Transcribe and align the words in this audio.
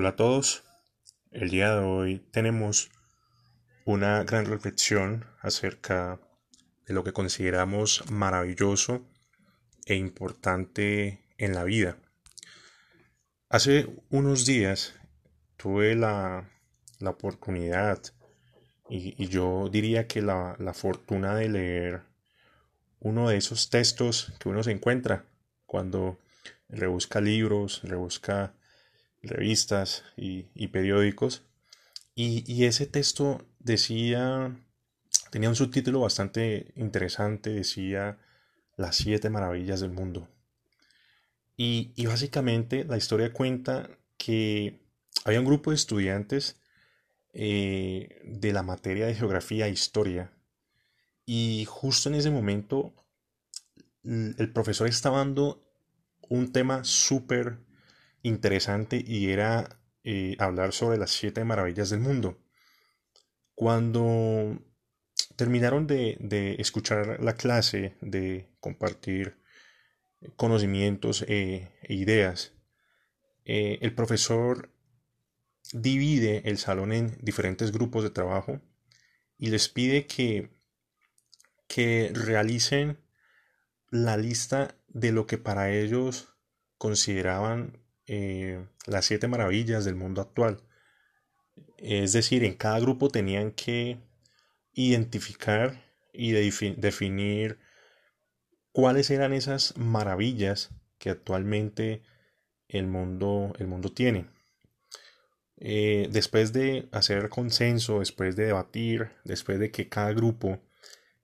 Hola 0.00 0.10
a 0.10 0.16
todos. 0.16 0.62
El 1.32 1.50
día 1.50 1.74
de 1.74 1.84
hoy 1.84 2.20
tenemos 2.30 2.88
una 3.84 4.22
gran 4.22 4.46
reflexión 4.46 5.26
acerca 5.40 6.20
de 6.86 6.94
lo 6.94 7.02
que 7.02 7.12
consideramos 7.12 8.08
maravilloso 8.08 9.04
e 9.86 9.96
importante 9.96 11.24
en 11.36 11.52
la 11.52 11.64
vida. 11.64 11.96
Hace 13.48 13.88
unos 14.08 14.46
días 14.46 14.94
tuve 15.56 15.96
la, 15.96 16.48
oportunidad 17.04 18.00
y, 18.88 19.26
yo 19.26 19.68
diría 19.68 20.06
que 20.06 20.22
la, 20.22 20.54
la 20.60 20.74
fortuna 20.74 21.34
de 21.34 21.48
leer 21.48 22.02
uno 23.00 23.28
de 23.28 23.36
esos 23.36 23.68
textos 23.68 24.32
que 24.38 24.48
uno 24.48 24.62
se 24.62 24.70
encuentra 24.70 25.24
cuando 25.66 26.20
rebusca 26.68 27.20
libros, 27.20 27.80
rebusca 27.82 28.54
revistas 29.22 30.04
y, 30.16 30.68
periódicos. 30.68 31.42
Y, 32.14 32.64
ese 32.64 32.86
texto 32.86 33.46
decía, 33.58 34.56
tenía 35.30 35.48
un 35.48 35.56
subtítulo 35.56 36.00
bastante 36.00 36.72
interesante, 36.76 37.50
decía 37.50 38.18
Las 38.76 38.96
siete 38.96 39.30
maravillas 39.30 39.80
del 39.80 39.90
mundo. 39.90 40.28
Y, 41.56 42.06
básicamente 42.06 42.84
la 42.84 42.96
historia 42.96 43.32
cuenta 43.32 43.90
que 44.16 44.80
había 45.24 45.40
un 45.40 45.46
grupo 45.46 45.70
de 45.70 45.76
estudiantes 45.76 46.60
eh, 47.32 48.20
de 48.24 48.52
la 48.52 48.62
materia 48.62 49.06
de 49.06 49.14
geografía 49.14 49.66
e 49.66 49.70
historia. 49.70 50.32
Y 51.26 51.66
justo 51.68 52.08
en 52.08 52.14
ese 52.14 52.30
momento 52.30 52.94
el 54.04 54.52
profesor 54.52 54.88
estaba 54.88 55.18
dando 55.18 55.62
un 56.28 56.52
tema 56.52 56.84
súper 56.84 57.58
interesante 58.22 59.02
y 59.04 59.30
era 59.30 59.80
eh, 60.04 60.36
hablar 60.38 60.72
sobre 60.72 60.98
las 60.98 61.10
siete 61.10 61.44
maravillas 61.44 61.90
del 61.90 62.00
mundo. 62.00 62.38
Cuando 63.54 64.58
terminaron 65.36 65.86
de, 65.86 66.56
escuchar 66.58 67.22
la 67.22 67.34
clase, 67.34 67.96
de 68.00 68.48
compartir 68.60 69.38
conocimientos 70.36 71.24
eh, 71.28 71.70
e 71.82 71.94
ideas, 71.94 72.52
eh, 73.44 73.78
el 73.82 73.94
profesor 73.94 74.70
divide 75.72 76.42
el 76.44 76.58
salón 76.58 76.92
en 76.92 77.18
diferentes 77.20 77.72
grupos 77.72 78.02
de 78.02 78.10
trabajo 78.10 78.60
y 79.36 79.50
les 79.50 79.68
pide 79.68 80.06
que, 80.06 80.50
que 81.66 82.10
realicen 82.14 82.98
la 83.90 84.16
lista 84.16 84.76
de 84.88 85.12
lo 85.12 85.26
que 85.26 85.38
para 85.38 85.70
ellos 85.72 86.34
consideraban 86.78 87.78
eh, 88.08 88.66
las 88.86 89.04
siete 89.04 89.28
maravillas 89.28 89.84
del 89.84 89.94
mundo 89.94 90.20
actual. 90.20 90.62
Es 91.76 92.12
decir, 92.12 92.44
en 92.44 92.54
cada 92.54 92.80
grupo 92.80 93.08
tenían 93.08 93.52
que 93.52 93.98
identificar 94.72 95.84
y 96.12 96.32
definir 96.32 97.58
cuáles 98.72 99.10
eran 99.10 99.32
esas 99.32 99.76
maravillas 99.76 100.70
que 100.98 101.10
actualmente 101.10 102.02
el 102.68 102.86
mundo, 102.86 103.54
el 103.58 103.66
mundo 103.66 103.92
tiene. 103.92 104.26
Eh, 105.60 106.08
después 106.10 106.52
de 106.52 106.88
hacer 106.92 107.28
consenso, 107.28 107.98
después 107.98 108.36
de 108.36 108.46
debatir, 108.46 109.10
después 109.24 109.58
de 109.58 109.70
que 109.72 109.88
cada 109.88 110.12
grupo 110.12 110.60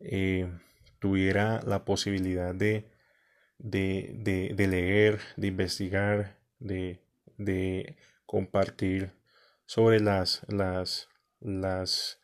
eh, 0.00 0.50
tuviera 0.98 1.60
la 1.62 1.84
posibilidad 1.84 2.54
de, 2.54 2.86
de, 3.58 4.54
leer, 4.56 5.20
de 5.36 5.46
investigar, 5.48 6.38
de, 6.62 7.96
compartir 8.26 9.12
sobre 9.66 10.00
las, 10.00 10.42
las, 10.48 11.08
las, 11.40 12.18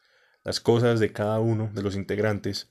las 0.45 0.61
cosas 0.61 1.01
de 1.01 1.13
cada 1.13 1.39
uno 1.41 1.71
de 1.75 1.83
los 1.83 1.97
integrantes, 1.97 2.71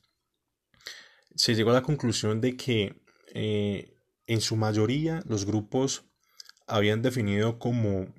se 1.35 1.53
llegó 1.53 1.69
a 1.69 1.75
la 1.75 1.83
conclusión 1.83 2.41
de 2.41 2.57
que 2.57 2.99
eh, 3.33 3.95
en 4.25 4.41
su 4.41 4.55
mayoría 4.55 5.21
los 5.27 5.45
grupos 5.45 6.05
habían 6.65 7.01
definido 7.01 7.59
como, 7.59 8.13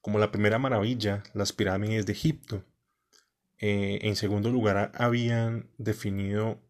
como 0.00 0.18
la 0.18 0.30
primera 0.30 0.58
maravilla 0.58 1.22
las 1.34 1.52
pirámides 1.52 2.06
de 2.06 2.12
Egipto. 2.12 2.64
Eh, 3.58 4.00
en 4.02 4.16
segundo 4.16 4.50
lugar 4.50 4.92
habían 4.94 5.70
definido 5.78 6.60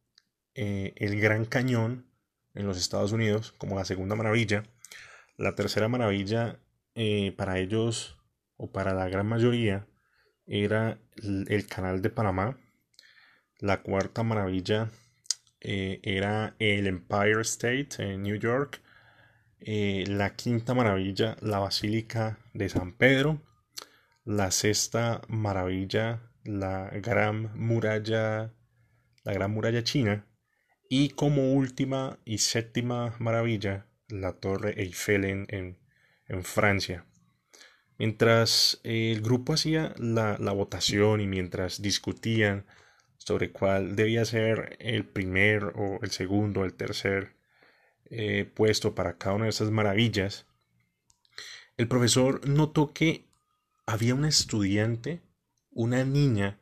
eh, 0.54 0.94
el 0.96 1.20
Gran 1.20 1.44
Cañón 1.44 2.06
en 2.54 2.66
los 2.66 2.78
Estados 2.78 3.12
Unidos 3.12 3.52
como 3.58 3.76
la 3.76 3.84
segunda 3.84 4.14
maravilla. 4.14 4.64
La 5.38 5.54
tercera 5.54 5.86
maravilla 5.88 6.60
eh, 6.94 7.32
para 7.36 7.58
ellos 7.58 8.16
o 8.56 8.72
para 8.72 8.94
la 8.94 9.06
gran 9.10 9.26
mayoría 9.26 9.86
era 10.46 10.98
el 11.16 11.66
canal 11.66 12.00
de 12.00 12.08
Panamá. 12.08 12.58
La 13.58 13.82
cuarta 13.82 14.22
maravilla 14.22 14.90
eh, 15.60 16.00
era 16.02 16.56
el 16.58 16.86
Empire 16.86 17.42
State 17.42 17.88
en 17.98 18.22
New 18.22 18.36
York. 18.36 18.80
Eh, 19.60 20.04
la 20.08 20.34
quinta 20.36 20.72
maravilla, 20.72 21.36
la 21.42 21.58
Basílica 21.58 22.38
de 22.54 22.70
San 22.70 22.92
Pedro. 22.96 23.42
La 24.24 24.50
sexta 24.50 25.20
maravilla, 25.28 26.30
la 26.44 26.88
Gran 27.02 27.50
Muralla, 27.58 28.54
la 29.22 29.32
Gran 29.34 29.50
Muralla 29.50 29.84
China. 29.84 30.26
Y 30.88 31.10
como 31.10 31.52
última 31.52 32.18
y 32.24 32.38
séptima 32.38 33.14
maravilla, 33.18 33.86
la 34.08 34.32
Torre 34.34 34.80
Eiffel 34.80 35.24
en, 35.24 35.78
Francia. 36.42 37.06
Mientras 37.98 38.80
el 38.82 39.22
grupo 39.22 39.54
hacía 39.54 39.94
la, 39.96 40.36
votación 40.52 41.20
y 41.20 41.26
mientras 41.26 41.80
discutían 41.80 42.66
sobre 43.16 43.52
cuál 43.52 43.96
debía 43.96 44.24
ser 44.24 44.76
el 44.80 45.04
primer 45.04 45.72
o 45.76 46.00
el 46.02 46.10
segundo 46.10 46.64
el 46.64 46.74
tercer 46.74 47.36
eh, 48.10 48.44
puesto 48.44 48.94
para 48.94 49.18
cada 49.18 49.36
una 49.36 49.44
de 49.44 49.50
esas 49.50 49.70
maravillas, 49.70 50.46
el 51.76 51.88
profesor 51.88 52.46
notó 52.48 52.92
que 52.92 53.28
había 53.86 54.14
una 54.14 54.28
estudiante, 54.28 55.22
una 55.70 56.04
niña, 56.04 56.58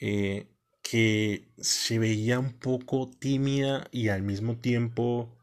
eh, 0.00 0.46
que 0.82 1.50
se 1.58 1.98
veía 1.98 2.38
un 2.38 2.52
poco 2.54 3.10
tímida 3.10 3.88
y 3.90 4.08
al 4.08 4.22
mismo 4.22 4.58
tiempo 4.58 5.37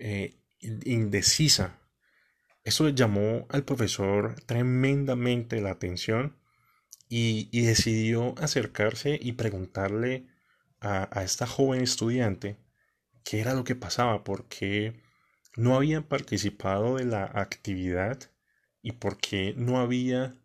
eh, 0.00 0.40
indecisa. 0.60 1.78
Eso 2.64 2.88
llamó 2.90 3.46
al 3.50 3.64
profesor 3.64 4.40
tremendamente 4.46 5.60
la 5.60 5.70
atención 5.70 6.36
y, 7.08 7.62
decidió 7.62 8.34
acercarse 8.38 9.18
y 9.20 9.32
preguntarle 9.32 10.26
a, 10.80 11.22
esta 11.22 11.46
joven 11.46 11.80
estudiante 11.80 12.58
qué 13.24 13.40
era 13.40 13.54
lo 13.54 13.64
que 13.64 13.74
pasaba, 13.74 14.24
porque 14.24 15.00
no 15.56 15.76
había 15.76 16.08
participado 16.08 16.96
de 16.96 17.04
la 17.06 17.24
actividad 17.24 18.18
y 18.82 18.92
porque 18.92 19.54
no 19.56 19.78
había 19.80 20.36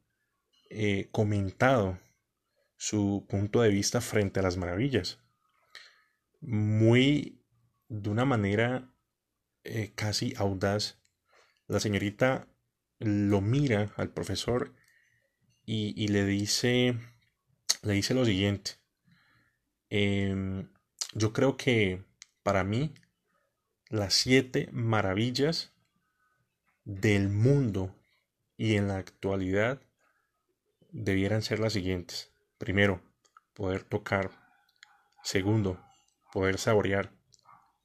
eh, 0.69 1.09
comentado 1.11 1.99
su 2.77 3.25
punto 3.29 3.61
de 3.61 3.69
vista 3.69 4.01
frente 4.01 4.39
a 4.39 4.43
las 4.43 4.57
maravillas. 4.57 5.19
Muy 6.41 7.43
de 7.89 8.09
una 8.09 8.25
manera 8.25 8.92
eh, 9.63 9.91
casi 9.95 10.33
audaz, 10.37 10.97
la 11.67 11.79
señorita 11.79 12.47
lo 12.99 13.41
mira 13.41 13.93
al 13.97 14.09
profesor 14.09 14.73
y, 15.65 16.07
le 16.07 16.25
dice 16.25 16.97
le 17.81 17.93
dice 17.93 18.13
lo 18.13 18.25
siguiente. 18.25 18.71
Em, 19.89 20.69
yo 21.13 21.33
creo 21.33 21.57
que 21.57 22.03
para 22.43 22.63
mí 22.63 22.93
las 23.89 24.13
siete 24.13 24.69
maravillas 24.71 25.73
del 26.83 27.29
mundo 27.29 27.95
y 28.57 28.75
en 28.75 28.87
la 28.87 28.97
actualidad 28.97 29.81
debieran 30.91 31.41
ser 31.41 31.59
las 31.59 31.73
siguientes. 31.73 32.31
Primero 32.57 33.01
poder 33.53 33.83
tocar. 33.83 34.31
Segundo 35.23 35.79
poder 36.31 36.57
saborear. 36.57 37.11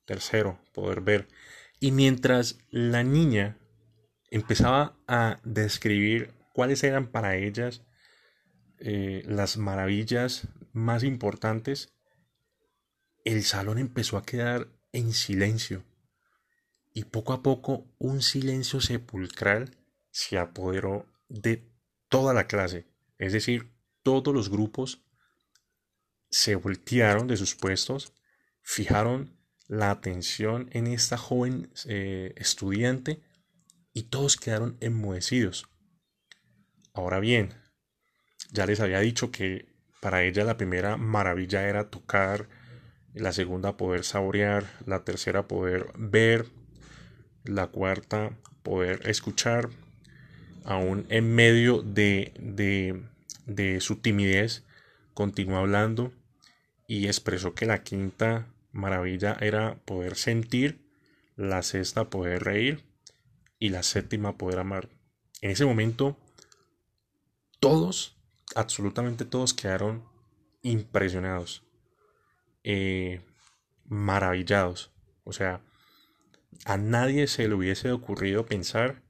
Tercero 0.05 0.59
poder 0.73 1.01
ver 1.03 1.29
y 1.81 1.93
mientras 1.93 2.59
la 2.71 3.05
niña 3.05 3.59
empezaba 4.31 4.97
a 5.07 5.41
describir 5.45 6.35
cuáles 6.53 6.83
eran 6.85 7.09
para 7.09 7.37
ellas 7.37 7.83
eh, 8.79 9.23
las 9.27 9.57
maravillas 9.57 10.49
más 10.73 11.03
importantes, 11.05 11.95
el 13.25 13.45
salón 13.45 13.79
empezó 13.79 14.17
a 14.17 14.25
quedar 14.25 14.69
en 14.93 15.13
silencio. 15.13 15.85
Y 16.93 17.05
poco 17.05 17.33
a 17.33 17.43
poco 17.43 17.87
un 17.99 18.23
silencio 18.23 18.81
sepulcral 18.81 19.77
se 20.11 20.39
apoderó 20.39 21.07
de 21.29 21.71
toda 22.09 22.33
la 22.35 22.47
clase, 22.47 22.87
es 23.19 23.33
decir, 23.33 23.71
todos 24.03 24.35
los 24.35 24.49
grupos 24.49 25.05
se 26.31 26.57
voltearon 26.57 27.27
de 27.27 27.37
sus 27.37 27.55
puestos, 27.55 28.13
fijaron 28.63 29.38
la 29.69 29.91
atención 29.91 30.69
en 30.73 30.87
esta 30.87 31.19
joven 31.19 31.71
eh, 31.87 32.33
estudiante 32.37 33.21
y 33.93 34.05
todos 34.05 34.37
quedaron 34.37 34.77
enmohecidos. 34.81 35.69
Ahora 36.95 37.21
bien, 37.21 37.55
ya 38.51 38.67
les 38.67 38.81
había 38.81 39.01
dicho 39.01 39.31
que 39.31 39.69
para 40.01 40.25
ella 40.25 40.45
la 40.45 40.57
primera 40.57 40.97
maravilla 40.97 41.69
era 41.69 41.91
tocar, 41.91 42.49
la 43.15 43.33
segunda 43.33 43.77
poder 43.77 44.05
saborear, 44.05 44.65
la 44.87 45.05
tercera 45.05 45.47
poder 45.47 45.93
ver, 45.97 46.47
la 47.45 47.67
cuarta 47.67 48.39
poder 48.63 49.07
escuchar, 49.09 49.69
aún 50.65 51.07
en 51.09 51.35
medio 51.35 51.83
de, 51.83 52.33
de, 52.39 53.03
de 53.47 53.81
su 53.81 53.97
timidez, 53.97 54.65
continuó 55.15 55.59
hablando 55.59 56.13
y 56.87 57.07
expresó 57.07 57.55
que 57.55 57.67
la 57.67 57.83
quinta 57.83 58.47
maravilla 58.79 59.37
era 59.41 59.77
poder 59.85 60.17
sentir, 60.17 60.89
la 61.37 61.63
sexta 61.63 62.11
poder 62.11 62.43
reír 62.43 62.85
y 63.59 63.69
la 63.69 63.83
séptima 63.83 64.39
poder 64.39 64.59
amar. 64.59 64.89
En 65.41 65.51
ese 65.51 65.65
momento, 65.65 66.17
todos, 67.61 68.17
absolutamente 68.55 69.25
todos 69.25 69.55
quedaron 69.55 70.05
impresionados, 70.63 71.65
eh, 72.65 73.21
maravillados. 73.85 74.93
O 75.25 75.33
sea, 75.33 75.61
a 76.65 76.77
nadie 76.77 77.27
se 77.27 77.47
le 77.49 77.55
hubiese 77.55 77.93
ocurrido 77.93 78.47
pensar 78.47 79.03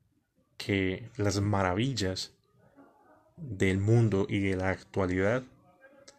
que 0.57 1.11
las 1.17 1.41
maravillas 1.41 2.35
del 3.37 3.79
mundo 3.79 4.27
y 4.29 4.41
de 4.41 4.57
la 4.57 4.71
actualidad 4.71 5.45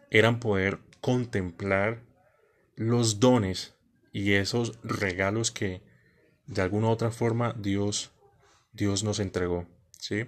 eran 0.09 0.39
poder 0.39 0.79
contemplar 1.01 2.01
los 2.79 3.19
dones 3.19 3.75
y 4.13 4.35
esos 4.35 4.79
regalos 4.83 5.51
que 5.51 5.81
de 6.47 6.61
alguna 6.61 6.87
u 6.87 6.91
otra 6.91 7.11
forma 7.11 7.53
Dios, 7.59 8.13
Dios 8.71 9.03
nos 9.03 9.19
entregó. 9.19 9.67
¿sí? 9.97 10.27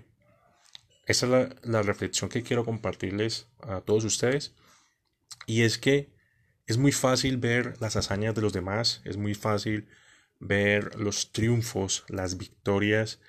Esa 1.06 1.26
es 1.26 1.32
la, 1.32 1.56
la 1.64 1.82
reflexión 1.82 2.30
que 2.30 2.44
quiero 2.44 2.66
compartirles 2.66 3.48
a 3.62 3.80
todos 3.80 4.04
ustedes. 4.04 4.54
Y 5.48 5.62
es 5.62 5.78
que 5.78 6.12
es 6.68 6.78
muy 6.78 6.92
fácil 6.92 7.38
ver 7.38 7.78
las 7.80 7.96
hazañas 7.96 8.36
de 8.36 8.42
los 8.42 8.52
demás, 8.52 9.02
es 9.06 9.16
muy 9.16 9.34
fácil 9.34 9.88
ver 10.42 11.00
los 11.00 11.32
triunfos, 11.32 12.04
las 12.10 12.38
victorias 12.38 13.22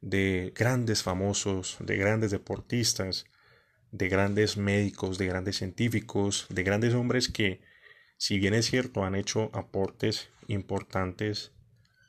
de 0.00 0.52
grandes 0.54 1.02
famosos, 1.02 1.78
de 1.80 1.96
grandes 1.96 2.30
deportistas, 2.30 3.24
de 3.90 4.08
grandes 4.08 4.56
médicos, 4.56 5.18
de 5.18 5.26
grandes 5.26 5.56
científicos, 5.56 6.46
de 6.48 6.62
grandes 6.62 6.94
hombres 6.94 7.28
que, 7.28 7.60
si 8.18 8.38
bien 8.38 8.52
es 8.52 8.66
cierto, 8.66 9.04
han 9.04 9.14
hecho 9.14 9.50
aportes 9.54 10.28
importantes 10.48 11.52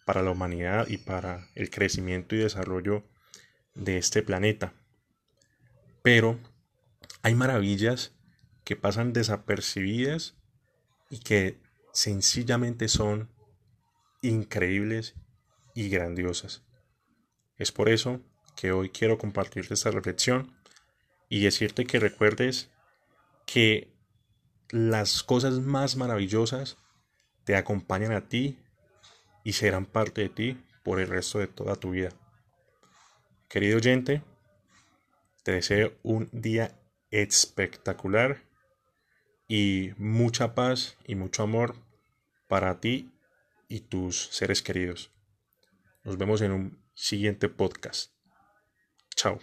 para 0.05 0.23
la 0.23 0.31
humanidad 0.31 0.87
y 0.87 0.97
para 0.97 1.47
el 1.53 1.69
crecimiento 1.69 2.35
y 2.35 2.39
desarrollo 2.39 3.03
de 3.75 3.97
este 3.97 4.23
planeta. 4.23 4.73
Pero 6.01 6.39
hay 7.21 7.35
maravillas 7.35 8.15
que 8.63 8.75
pasan 8.75 9.13
desapercibidas 9.13 10.35
y 11.11 11.19
que 11.19 11.59
sencillamente 11.93 12.87
son 12.87 13.29
increíbles 14.23 15.15
y 15.75 15.89
grandiosas. 15.89 16.63
Es 17.57 17.71
por 17.71 17.87
eso 17.87 18.19
que 18.55 18.71
hoy 18.71 18.89
quiero 18.89 19.19
compartirte 19.19 19.75
esta 19.75 19.91
reflexión 19.91 20.55
y 21.29 21.41
decirte 21.41 21.85
que 21.85 21.99
recuerdes 21.99 22.71
que 23.45 23.93
las 24.71 25.23
cosas 25.23 25.59
más 25.59 25.95
maravillosas 25.95 26.77
te 27.43 27.55
acompañan 27.55 28.11
a 28.11 28.27
ti 28.27 28.59
y 29.43 29.53
serán 29.53 29.85
parte 29.85 30.21
de 30.21 30.29
ti 30.29 30.63
por 30.83 30.99
el 30.99 31.07
resto 31.07 31.39
de 31.39 31.47
toda 31.47 31.75
tu 31.75 31.91
vida. 31.91 32.09
Querido 33.47 33.77
oyente, 33.77 34.23
te 35.43 35.53
deseo 35.53 35.93
un 36.03 36.29
día 36.31 36.79
espectacular 37.09 38.43
y 39.47 39.91
mucha 39.97 40.53
paz 40.53 40.97
y 41.05 41.15
mucho 41.15 41.43
amor 41.43 41.75
para 42.47 42.79
ti 42.79 43.11
y 43.67 43.81
tus 43.81 44.27
seres 44.31 44.61
queridos. 44.61 45.11
Nos 46.03 46.17
vemos 46.17 46.41
en 46.41 46.51
un 46.51 46.83
siguiente 46.93 47.49
podcast. 47.49 48.13
Chao. 49.15 49.39